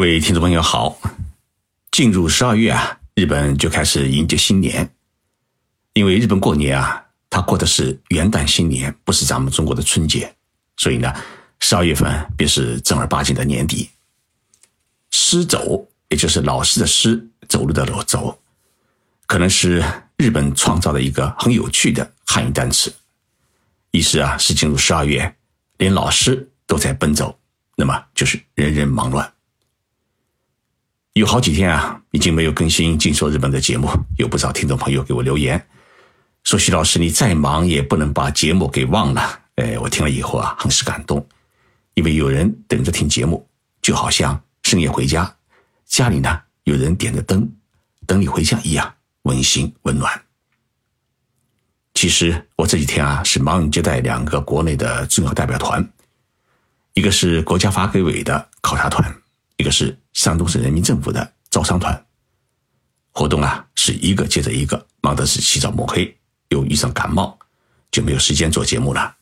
[0.00, 0.98] 各位听众朋友好，
[1.90, 4.90] 进入十二月啊，日本就开始迎接新年。
[5.92, 10.34] 因为日本过年啊，它过的是元旦新年，不是咱们中国的春节，
[10.78, 11.14] 所以呢，
[11.58, 13.90] 十二月份便是正儿八经的年底。
[15.10, 18.40] 师走，也就是老师的师，走路的路走，
[19.26, 19.84] 可能是
[20.16, 22.90] 日本创造的一个很有趣的汉语单词，
[23.90, 25.36] 意思啊是进入十二月，
[25.76, 27.38] 连老师都在奔走，
[27.76, 29.30] 那么就是人人忙乱。
[31.14, 35.60] 有好几天啊，已经没有更新《静说日本》的节目，有不少听众朋友给我留言，
[36.44, 39.40] 说徐老师你再忙也不能把节目给忘了。
[39.56, 41.26] 哎，我听了以后啊，很是感动，
[41.94, 43.44] 因为有人等着听节目，
[43.82, 45.34] 就好像深夜回家，
[45.84, 47.50] 家里呢有人点着灯
[48.06, 50.22] 等你回家一样温馨温暖。
[51.94, 55.84] 其实我这几天啊是忙于接待两个国内的重要代表团，
[56.94, 59.12] 一个是国家发改委的考察团。
[59.56, 62.06] 一个是山东省人民政府的招商团，
[63.12, 66.16] 活动啊是一个接着一个，忙的是起早摸黑，
[66.48, 67.38] 又遇上感冒，
[67.90, 69.16] 就没有时间做节目了。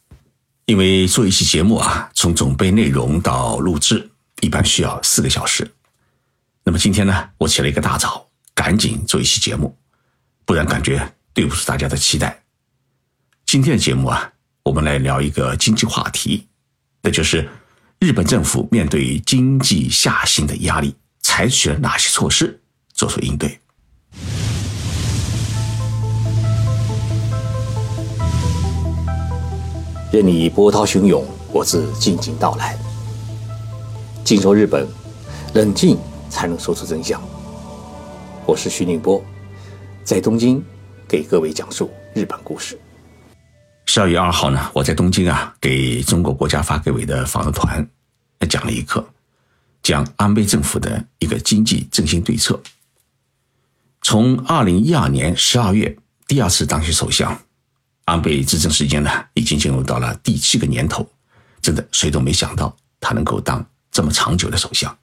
[0.65, 5.71] 因为做一期节目啊，从准备内容到录制，一般需要四个小时。
[6.65, 9.77] 那么今天呢，我起了一个大早，赶紧做一期节目，
[10.45, 12.43] 不然感觉对不住大家的期待。
[13.47, 16.49] 今天的节目啊，我们来聊一个经济话题，
[17.03, 17.49] 那就是。
[18.01, 22.61] 日本政府面对经济下行的压力，采取了哪些措施
[22.95, 23.59] 做出应对？
[30.13, 32.79] 任你波涛汹涌，我自静静到来。
[34.23, 34.87] 静说日本，
[35.55, 35.99] 冷静
[36.31, 37.21] 才能说出真相。
[38.47, 39.21] 我是徐宁波，
[40.05, 40.65] 在东京
[41.09, 42.79] 给各位讲述日本故事。
[43.91, 47.89] 十二月二号呢，我在东京啊，给中国国家发改委的访问团
[48.47, 49.03] 讲了一课，
[49.83, 52.62] 讲安倍政府的一个经济振兴对策。
[54.03, 57.41] 从二零一二年十二月第二次当选首相，
[58.05, 61.10] 安倍执政时间呢，已经进入到了第七个年头，
[61.62, 64.94] 真的谁都没想到他能够当这么长久的首相。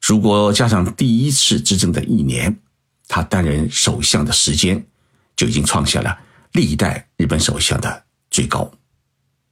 [0.00, 2.58] 如果加上第一次执政的一年，
[3.06, 4.82] 他担任首相的时间
[5.36, 6.20] 就已经创下了。
[6.56, 8.72] 历代日本首相的最高，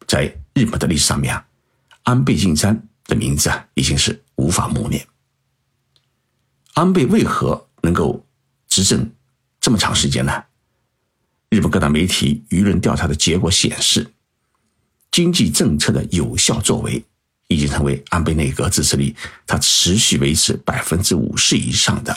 [0.06, 1.46] 在日本的历史上面啊，
[2.04, 5.06] 安倍晋三的名字啊已经是无法磨灭。
[6.72, 8.26] 安倍为何能够
[8.68, 9.12] 执政
[9.60, 10.32] 这么长时间呢？
[11.50, 14.10] 日本各大媒体舆论调查的结果显示，
[15.10, 17.04] 经济政策的有效作为
[17.48, 19.14] 已经成为安倍内阁支持率
[19.46, 22.16] 它持续维持百分之五十以上的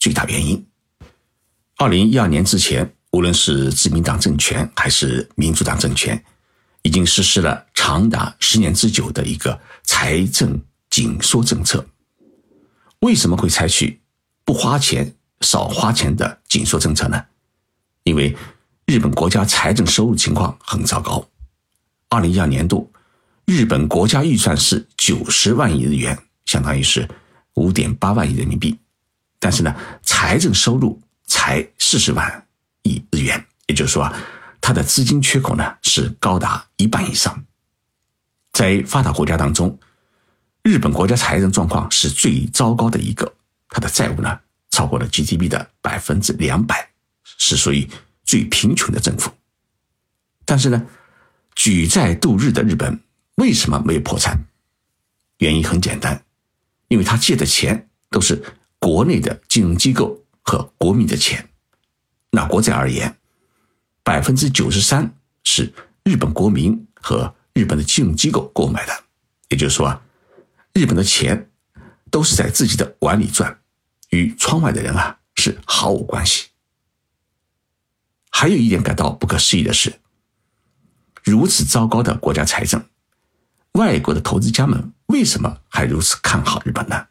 [0.00, 0.66] 最大原因。
[1.76, 2.92] 二零一二年之前。
[3.16, 6.22] 无论是自民党政权还是民主党政权，
[6.82, 10.60] 已经实施了长达十年之久的一个财政
[10.90, 11.82] 紧缩政策。
[12.98, 13.98] 为什么会采取
[14.44, 15.10] 不花钱、
[15.40, 17.24] 少花钱的紧缩政策呢？
[18.02, 18.36] 因为
[18.84, 21.26] 日本国家财政收入情况很糟糕。
[22.10, 22.92] 二零一二年度，
[23.46, 27.08] 日本国家预算是九十万亿日元，相当于是
[27.54, 28.78] 五点八万亿人民币，
[29.38, 32.45] 但是呢，财政收入才四十万。
[32.86, 34.14] 亿日元，也就是说啊，
[34.60, 37.44] 它的资金缺口呢是高达一半以上。
[38.52, 39.78] 在发达国家当中，
[40.62, 43.30] 日本国家财政状况是最糟糕的一个，
[43.68, 46.90] 它的债务呢超过了 GDP 的百分之两百，
[47.24, 47.86] 是属于
[48.24, 49.30] 最贫穷的政府。
[50.44, 50.86] 但是呢，
[51.54, 52.98] 举债度日的日本
[53.34, 54.38] 为什么没有破产？
[55.38, 56.24] 原因很简单，
[56.88, 58.42] 因为他借的钱都是
[58.78, 61.46] 国内的金融机构和国民的钱。
[62.36, 63.16] 那国债而言，
[64.02, 65.10] 百分之九十三
[65.42, 65.72] 是
[66.04, 68.92] 日本国民和日本的金融机构购买的，
[69.48, 70.02] 也就是说啊，
[70.74, 71.50] 日本的钱
[72.10, 73.58] 都是在自己的碗里转，
[74.10, 76.48] 与窗外的人啊是毫无关系。
[78.28, 79.98] 还有一点感到不可思议的是，
[81.24, 82.84] 如此糟糕的国家财政，
[83.72, 87.06] 外国的投资家们为什么还如此看好日本呢？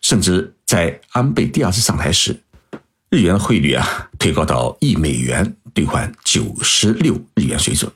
[0.00, 2.42] 甚至在安倍第二次上台时。
[3.08, 7.90] 日元汇率啊，推高到一美元兑换九十六日元水准，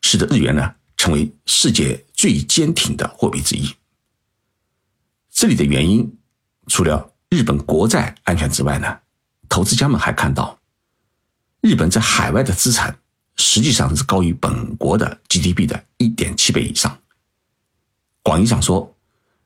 [0.00, 3.68] 使得日元呢成为世界最坚挺的货币之一。
[5.28, 6.16] 这里的原因，
[6.68, 9.00] 除了日本国债安全之外呢，
[9.48, 10.56] 投资家们还看到，
[11.60, 12.96] 日本在海外的资产
[13.34, 16.96] 实际上是高于本国的 GDP 的一点七倍以上。
[18.22, 18.96] 广义上说，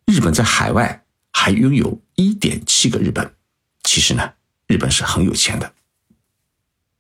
[0.04, 1.02] 日本在海外
[1.32, 3.34] 还拥有一点七个日本。
[3.84, 4.34] 其实呢。
[4.72, 5.70] 日本是很有钱的，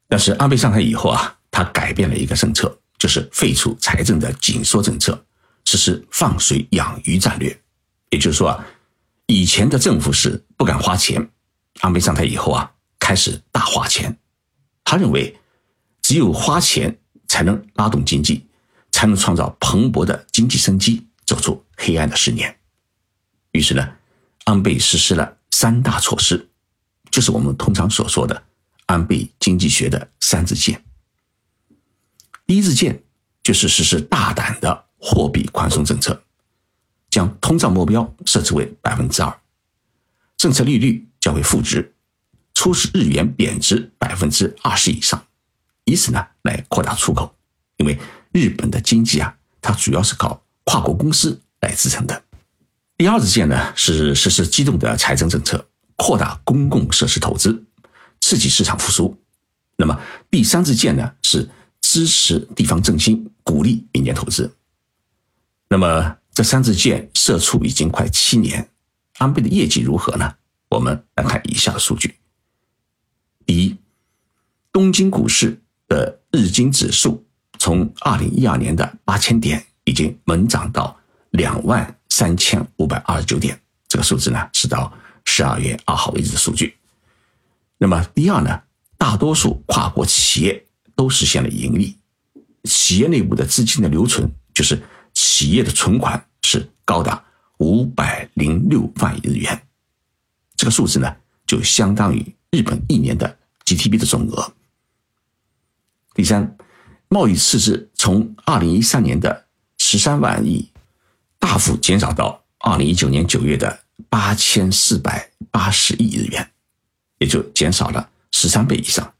[0.06, 5.24] 但是安倍上台以后啊，他改变了一个政策，就是废除财政的紧缩政策，
[5.64, 7.58] 实施放水养鱼战略。
[8.10, 8.66] 也就是说啊，
[9.24, 11.26] 以前的政府是不敢花钱，
[11.80, 14.14] 安倍上台以后啊，开始大花钱。
[14.84, 15.34] 他认为，
[16.02, 16.94] 只有花钱
[17.26, 18.46] 才能拉动经济，
[18.90, 22.54] 才能创造蓬勃的经济生机，走出黑暗的十年。
[23.52, 23.92] 于是呢，
[24.44, 26.50] 安倍实施了三大措施，
[27.12, 28.42] 就是我们通常所说的
[28.86, 30.82] 安倍经济学的三支箭。
[32.44, 33.00] 第一支箭
[33.44, 36.20] 就是实施大胆的货币宽松政策，
[37.10, 39.40] 将通胀目标设置为百分之二，
[40.36, 41.94] 政策利率较为负值，
[42.54, 45.24] 促使日元贬值百分之二十以上，
[45.84, 47.34] 以此呢来扩大出口。
[47.76, 47.98] 因为
[48.32, 52.22] 日本的经济啊，它主要是靠跨国公司来支撑的。
[52.96, 55.66] 第二支箭呢是实施机动的财政政策，
[56.02, 57.64] 扩大公共设施投资，
[58.20, 59.16] 刺激市场复苏。
[59.76, 59.96] 那么
[60.30, 61.48] 第三支箭呢是。
[61.84, 64.50] 支持地方振兴，鼓励民间投资。
[65.68, 68.66] 那么这三支箭射出已经快七年，
[69.18, 70.32] 安倍的业绩如何呢？
[70.70, 72.14] 我们来看以下的数据：
[73.44, 73.76] 第一，
[74.72, 77.26] 东京股市的日经指数
[77.58, 80.96] 从二零一二年的八千点，已经猛涨到
[81.30, 83.60] 两万三千五百二十九点。
[83.88, 84.90] 这个数字呢是到
[85.24, 86.76] 十二月二号为止的数据。
[87.78, 88.62] 那么第二呢，
[88.96, 90.64] 大多数跨国企业。
[90.94, 91.96] 都实现了盈利，
[92.64, 94.80] 企业内部的资金的留存，就是
[95.14, 97.24] 企业的存款是高达
[97.56, 99.66] 五百零六万亿日元，
[100.54, 101.16] 这个数字呢，
[101.46, 104.52] 就相当于日本一年的 GDP 的总额。
[106.14, 106.56] 第三，
[107.08, 109.46] 贸易赤字从二零一三年的
[109.78, 110.70] 十三万亿，
[111.38, 116.50] 大幅减少到二零一九年九月的八千四百八十亿日元，
[117.18, 119.14] 也就减少了十三倍以上。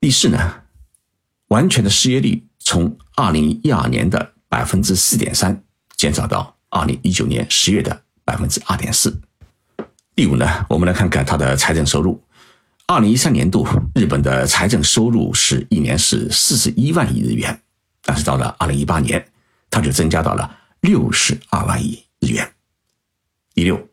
[0.00, 0.62] 第四呢，
[1.48, 5.62] 完全的失业率从二零一二年的百分之四点三
[5.96, 9.20] 减少到二零一九年十月的百分之二点四。
[10.14, 12.22] 第五呢，我们来看看它的财政收入。
[12.86, 17.62] 二零一三年度日本的财政收入是一年是四十一万亿日元，
[18.02, 19.24] 但是到了二零一八年，
[19.70, 22.52] 它就增加到了六十二万亿日元。
[23.54, 23.88] 第六，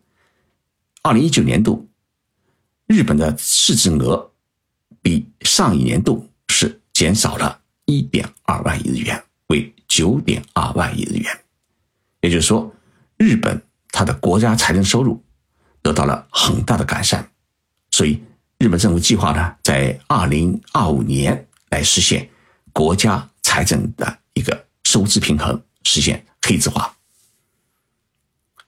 [1.01, 1.89] 二零一九年度
[2.87, 4.29] 日本的市值额。
[5.01, 11.39] 比上一年度是减少了一点二万亿日元，为九点二万亿日元。
[12.19, 12.69] 也就是说，
[13.15, 13.61] 日本
[13.91, 15.23] 它的国家财政收入
[15.81, 17.31] 得到了很大的改善。
[17.91, 18.21] 所以，
[18.57, 22.29] 日本政府计划呢，在二零二五年来实现
[22.73, 26.93] 国家财政的一个收支平衡，实现黑字化。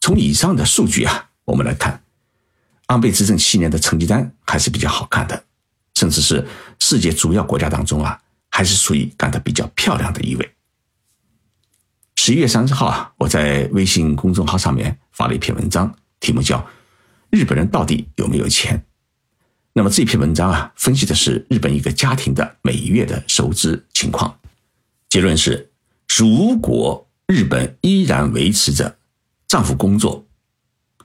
[0.01, 2.03] 从以上的数据啊，我们来看，
[2.87, 5.45] 安倍执政七年的成绩单还是比较好看的。
[5.93, 6.47] 甚至是
[6.79, 8.19] 世界主要国家当中啊，
[8.49, 10.51] 还是属于干得比较漂亮的一位。
[12.15, 16.57] 十一月三十号啊，我在微信公众号上面发了一篇文章，题目叫
[17.29, 18.77] 《日本人到底有没有钱》。
[19.73, 24.39] 那么这篇文章啊，分析的是日本一个家庭的每月的收支情况。
[25.07, 25.71] 结论是，
[26.17, 28.97] 如果日本依然维持着
[29.51, 30.25] 丈夫工作，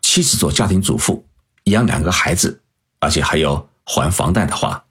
[0.03, 1.27] 妻子做家庭主妇，
[1.65, 2.63] 养两个孩子，
[3.01, 4.85] 而且还要还房贷的话，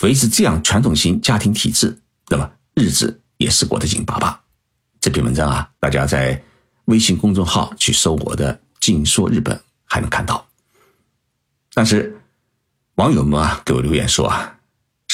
[0.00, 4.42] 维持这样传统型家庭体制，那么日子也是过得紧巴巴。
[4.98, 6.42] 这篇文章啊，大家在
[6.86, 10.48] 微信公众号去搜我的“静说日本”还能看到。
[11.74, 12.18] 但是
[12.94, 14.58] 网友们啊给我留言说啊，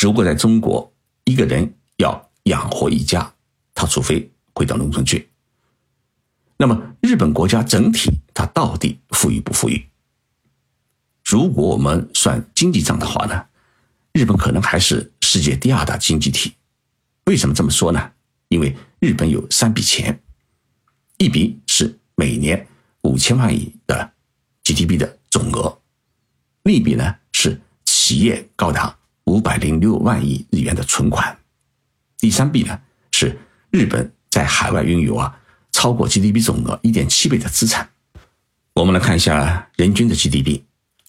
[0.01, 0.95] 如果在中国
[1.25, 3.35] 一个人要养活一家，
[3.75, 5.29] 他除非回到农村去。
[6.57, 9.87] 那么日本国家整体它到底富裕不富裕？
[11.25, 13.47] 如果我们算经济账的话呢？
[14.13, 16.55] 日本可能还是世界第二大经济体，
[17.27, 18.13] 为什么这么说呢？
[18.49, 20.23] 因为日本有三笔钱，
[21.19, 22.67] 一笔是每年
[23.03, 24.13] 五千万亿的
[24.65, 25.79] GDP 的总额，
[26.63, 31.39] 另一笔呢是企业高达五百零六万亿日元的存款，
[32.17, 33.39] 第三笔呢是
[33.71, 35.39] 日本在海外拥有啊
[35.87, 37.89] 超过 GDP 总额一点七倍的资产。
[38.75, 40.63] 我们来看一下人均的 GDP，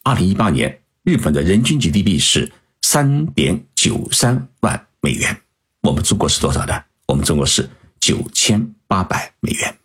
[0.04, 2.52] 二零一八年日本的人均 GDP 是。
[2.84, 5.36] 三点九三万美元，
[5.82, 6.82] 我们中国是多少呢？
[7.08, 7.70] 我们中国是
[8.00, 9.78] 九千八百美元。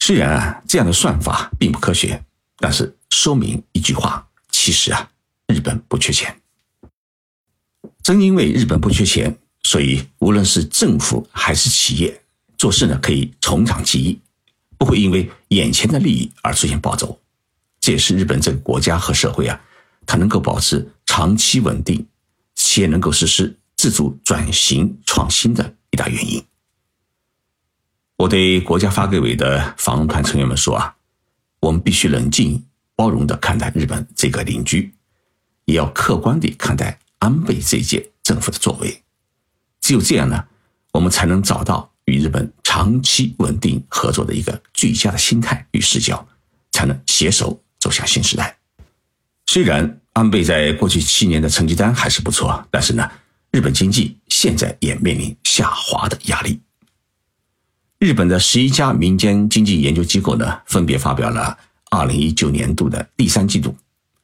[0.00, 2.20] 虽然啊这样的算法并不科学，
[2.56, 5.08] 但是说明一句话：其实啊
[5.46, 6.34] 日本不缺钱。
[8.02, 12.20] 正因为日本不缺钱，所以无论是政府还是企业
[12.58, 14.20] 做事呢，可以从长计议，
[14.76, 17.18] 不会因为眼前的利益而出现暴走。
[17.80, 19.58] 这也是日本这个国家和社会啊。
[20.04, 22.06] 它能够保持长期稳定，
[22.54, 26.42] 企业能够实施自主转型创新的一大原因。
[28.16, 30.96] 我对国家发改委的访问团成员们说啊，
[31.60, 32.64] 我们必须冷静
[32.96, 34.94] 包容的看待日本这个邻居，
[35.66, 39.02] 也要客观地看待安倍这一届政府的作为。
[39.80, 40.46] 只有这样呢，
[40.92, 46.26] 我们才能找到与日本长期稳定合作的一个最佳的心态与视角，
[46.72, 48.56] 才能携手走向新时代。
[49.46, 53.10] 虽然安倍在过去七年的成绩单还是不错，但是呢，
[53.50, 56.58] 日本经济现在也面临下滑的压力。
[57.98, 61.58] 日本的十一家民间经济研究机构呢，分别发表了
[61.90, 63.76] 二零一九年度的第三季度，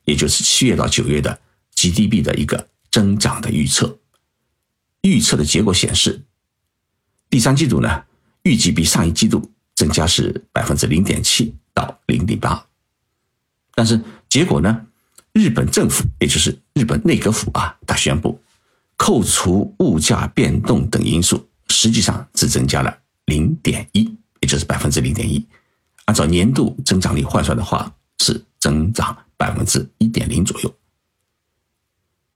[0.05, 1.39] 也就是七月到九月的
[1.75, 3.99] GDP 的一个增长的预测。
[5.03, 6.23] 预测的结果显示，
[7.31, 8.05] 第三季度呢，
[8.43, 12.65] 预计比上一季度增加是百分之零点七到零点八。
[13.75, 14.87] 但是结果呢，
[15.33, 18.41] 日本政府也就是日本内阁府啊，他宣布，
[18.97, 22.99] 扣除物价变动等因素，实际上只增加了。
[23.27, 24.05] 零点一，
[24.41, 25.45] 也就是百分之零点一，
[26.05, 27.91] 按照年度增长率换算的话，
[28.21, 30.75] 是增长百分之一点零左右。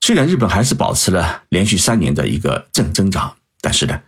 [0.00, 4.00] 虽然日本还是保持了连续三年的一个正增长，但是呢，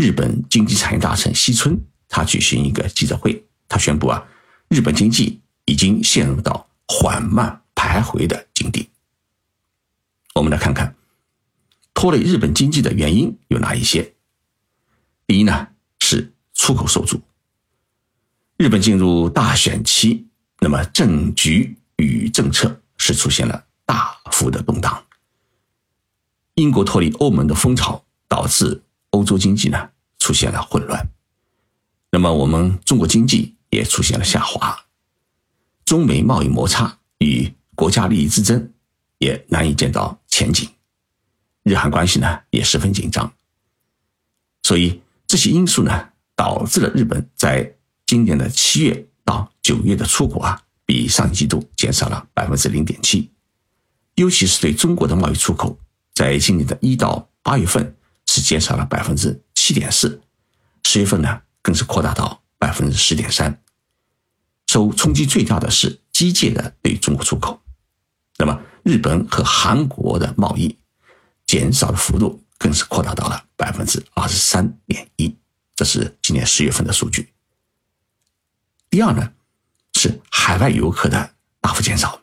[0.00, 1.78] 日本经济产业大臣西村
[2.08, 4.26] 他举行一个记者会，他宣布啊，
[4.68, 8.88] 日本经济已经陷入到缓慢徘徊的境地。
[10.34, 10.96] 我们来看看
[11.92, 14.14] 拖累日本经济的原因有哪一些。
[15.26, 15.68] 第一呢？
[15.98, 17.20] 是出口受阻。
[18.56, 20.26] 日本进入大选期，
[20.60, 25.04] 那么政局与政策是出现了大幅的动荡。
[26.54, 28.82] 英国脱离欧盟的风潮导致
[29.20, 31.06] 欧洲经济呢出现了混乱，
[32.10, 34.86] 那么我们中国经济也出现了下滑。
[35.84, 38.72] 中美贸易摩擦与国家利益之争
[39.18, 40.68] 也难以见到前景，
[41.62, 43.30] 日韩关系呢也十分紧张，
[44.62, 45.00] 所以。
[45.30, 47.72] 这些因素呢，导致了日本在
[48.04, 53.30] 今年的七月到九月的出口啊，比上一季度减少了百分之零点七。
[54.16, 55.78] 尤其是对中国的贸易出口，
[56.14, 57.94] 在今年的一到八月份
[58.30, 60.22] 是减少了百分之七点四，
[60.84, 63.60] 十月份呢更是扩大到百分之十点三。
[64.68, 67.60] 受冲击最大的是机械的对中国出口，
[68.38, 70.78] 那么日本和韩国的贸易
[71.44, 72.42] 减少的幅度。
[72.62, 75.34] 更是扩大到了百分之二十三点一，
[75.74, 77.32] 这是今年十月份的数据。
[78.90, 79.32] 第二呢，
[79.94, 82.20] 是海外游客的大幅减少。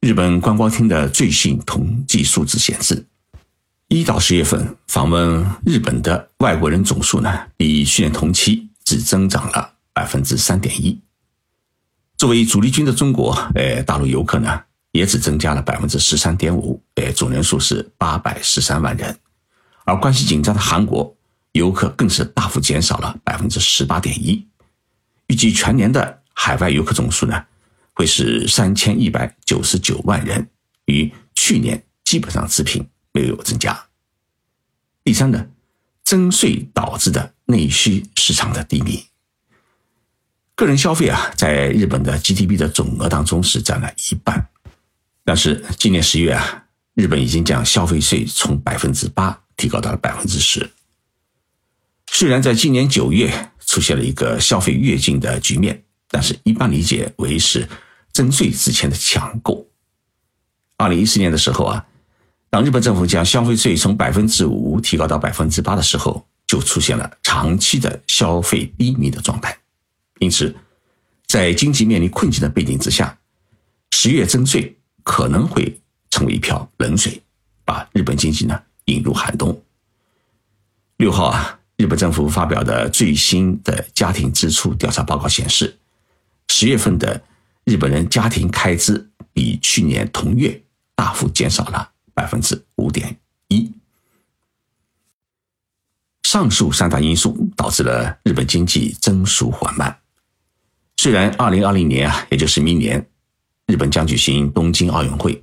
[0.00, 3.06] 日本观光厅的最新统计数字显示，
[3.94, 11.00] 一到十月份访问日本的外国人总数呢，比去年同期只增长了百分之三点一。
[12.16, 14.64] 作为主力军的中国，呃，大陆游客呢？
[14.90, 19.16] 也只增加了百分之十三点五，呃，总人数是八百十三万人，
[19.84, 21.16] 而关系紧张的韩国
[21.52, 24.44] 游客更是大幅减少了百分之十八点一。
[25.28, 27.44] 预计全年的海外游客总数呢，
[27.92, 30.48] 会是三千一百九十九万人，
[30.86, 32.84] 与去年基本上持平，
[33.14, 33.86] 没有增加。
[35.04, 35.46] 第三呢，
[36.04, 39.06] 增税导致的内需市场的低迷，
[40.54, 44.48] 个人消费啊，在日本的 GDP 的总额当中是占了一半。
[45.24, 50.70] 但是今年十月啊，日本已经将消费税从百分之八提高到了百分之十。
[52.10, 57.68] 虽然在今年九月出现了一个消费跃进的局面，但是一般理解为是
[58.12, 59.66] 增税之前的抢购。
[60.76, 61.86] 二零一四年的时候啊，
[62.54, 69.58] 当日本政府将消费税从百分之五提高到百分之八的时候，就出现了长期的消费低迷的状态。
[70.20, 70.54] 因此，
[71.26, 73.18] 在经济面临困境的背景之下，
[73.90, 74.78] 十月征税。
[75.02, 75.80] 可能会
[76.10, 77.20] 成为一瓢冷水，
[77.64, 79.60] 把日本经济呢引入寒冬。
[80.98, 85.76] 六号啊，日本政府发表的最新的家庭支出调查报告显示，
[86.48, 87.20] 十月份的
[87.64, 90.62] 日本人家庭开支比去年同月
[90.94, 93.16] 大幅减少了百分之五点
[93.48, 93.70] 一。
[96.22, 100.00] 上述三大因素导致了日本经济增速缓慢。
[100.96, 103.06] 虽然二零二零年啊，也就是明年。
[103.66, 105.42] 日本将举行东京奥运会，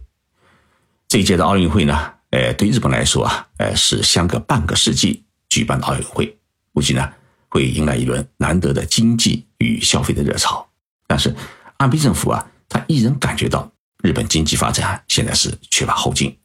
[1.07, 6.37] 这一届的奥运会呢，呃，对日本来说啊，呃，是相隔半个世纪举办的奥运会，
[6.71, 7.11] 估计呢
[7.49, 10.69] 会迎来一轮难得的经济与消费的热潮。
[11.07, 11.35] 但是，
[11.77, 13.71] 安倍政府啊，他依然感觉到
[14.03, 16.37] 日本经济发展现在是缺乏后劲。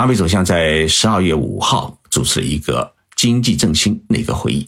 [0.00, 4.66] 安倍首相在十二月五号主持了一个经济振兴内阁会议，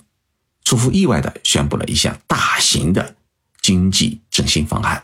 [0.63, 3.17] 出乎意外的宣布了一项大型的
[3.63, 5.03] 经济振兴方案。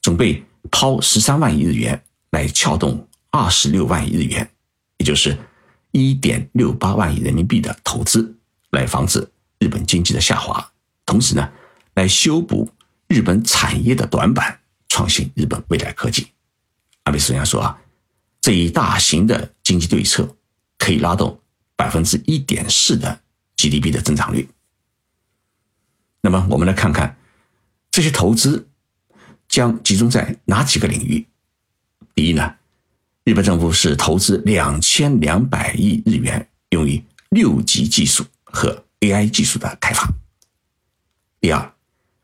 [0.00, 4.50] 准备抛十三万亿日元来撬动二十六万亿日元，
[4.96, 5.36] 也就是
[5.90, 8.34] 一点六八万亿人民币的投资，
[8.70, 10.66] 来防止日本经济的下滑，
[11.04, 11.46] 同时呢，
[11.96, 12.70] 来修补
[13.06, 16.26] 日本产业的短板，创新日本未来科技。
[17.02, 17.78] 安倍首相说啊，
[18.46, 20.36] 这一大型的经济对策
[20.78, 21.40] 可以拉动
[21.74, 23.20] 百分之一点四的
[23.56, 24.48] GDP 的增长率。
[26.20, 27.18] 那么我们来看看
[27.90, 28.68] 这些投资
[29.48, 31.26] 将集中在哪几个领域？
[32.14, 32.54] 第一呢，
[33.24, 40.08] 日本政府是投资两千两百亿日元用于六级技术和 AI 技术的开发。
[41.40, 41.74] 第二，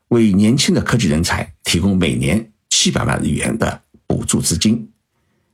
[0.07, 4.89] 为年轻的科技人才提供每年七百万日元的补助资金，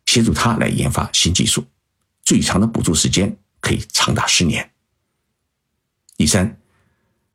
[0.09, 1.63] 协助他来研发新技术，
[2.23, 4.71] 最长的补助时间可以长达十年。
[6.17, 6.57] 第三。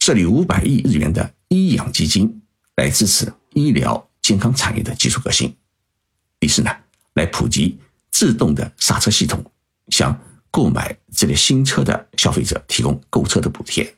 [0.00, 2.42] 设立五百亿日元的医养基金，
[2.76, 5.56] 来支持医疗健康产业的技术革新。
[6.38, 6.70] 第四呢，
[7.14, 7.78] 来普及
[8.10, 9.42] 自动的刹车系统，
[9.88, 13.94] 向购买这类新车的消费者提供购车的补贴。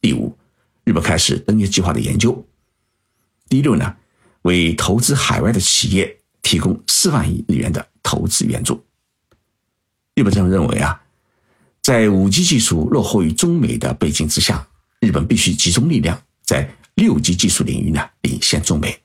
[0.00, 0.36] 第五，
[0.82, 2.44] 日本开始登月计划的研究。
[3.48, 3.96] 第六呢，
[4.42, 8.80] 为投资海外的企业提供四万亿日元的投资援助。
[10.14, 11.02] 日本政府认为啊，
[11.82, 14.64] 在五 G 技术落后于中美的背景之下。
[15.00, 18.96] 日本必须集中力量，在六 G 技术领域呢领先中美。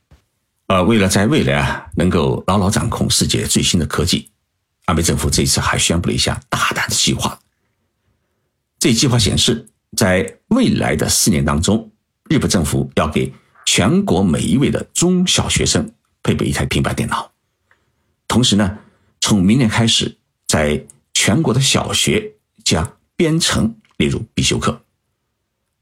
[0.67, 4.29] 而为了在未来啊能够牢牢掌控世界最新的科技，
[4.86, 7.39] 安倍政府这一次还宣布了一项大胆的计划。
[8.77, 9.67] 这计划显示，
[9.98, 11.91] 在未来的四年当中，
[12.29, 13.33] 日本政府要给
[13.65, 15.91] 全国每一位的中小学生
[16.24, 17.30] 配备一台平板电脑。
[18.31, 18.77] 同时呢，
[19.19, 20.81] 从明年开始，在
[21.13, 22.33] 全国的小学
[22.63, 24.81] 将编程列入必修课。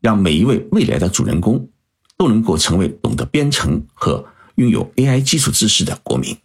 [0.01, 1.69] 让每一位未来的主人公
[2.17, 4.25] 都能够成为懂得编程和
[4.55, 6.35] 拥有 AI 基础知识的国民。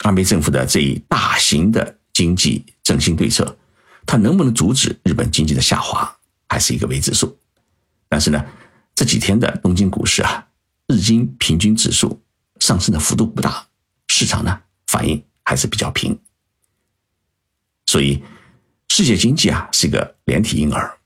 [0.00, 3.56] 安倍政府的这一大型的经济振兴对策，
[4.04, 6.14] 它能不能阻止日本经济的下滑，
[6.46, 7.34] 还是一个未知数。
[8.06, 8.44] 但是呢，
[8.94, 10.46] 这几天的东京股市啊，
[10.88, 12.20] 日经平均指数
[12.60, 13.66] 上升的幅度不大，
[14.08, 16.18] 市场呢反应还是比较平。
[17.86, 18.22] 所以，
[18.88, 20.98] 世界经济啊是一个连体婴儿。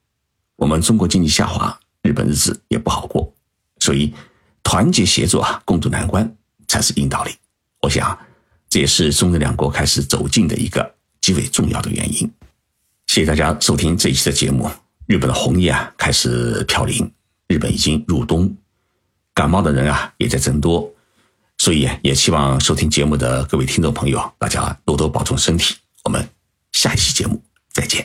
[0.56, 3.32] 我们中国经济下滑，日本日子也不好过，
[3.78, 4.12] 所以
[4.62, 6.36] 团结协作啊，共度难关
[6.66, 7.32] 才是硬道理。
[7.80, 8.18] 我想，
[8.68, 12.30] 这也是中日两国开始走近的一个极为重要的原因。
[13.06, 14.70] 谢谢大家收听这一期的节目。
[15.06, 17.12] 日本的红叶啊开始飘零，
[17.48, 18.56] 日本已经入冬，
[19.34, 20.91] 感冒的人啊也在增多，
[21.62, 25.76] 所以也希望收听节目的各位听众朋友，大家多多保重身体。
[26.02, 26.28] 我们
[26.72, 27.40] 下一期节目
[27.72, 28.04] 再见。